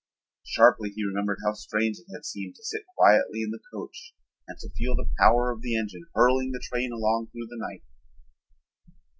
Sharply 0.43 0.89
he 0.95 1.05
remembered 1.05 1.37
how 1.45 1.53
strange 1.53 1.99
it 1.99 2.11
had 2.11 2.25
seemed 2.25 2.55
to 2.55 2.65
sit 2.65 2.81
quietly 2.97 3.43
in 3.43 3.51
the 3.51 3.61
coach 3.71 4.15
and 4.47 4.57
to 4.57 4.71
feel 4.71 4.95
the 4.95 5.11
power 5.19 5.51
of 5.51 5.61
the 5.61 5.77
engine 5.77 6.07
hurling 6.15 6.51
the 6.53 6.67
train 6.73 6.91
along 6.91 7.27
through 7.27 7.45
the 7.47 7.59
night. 7.59 7.83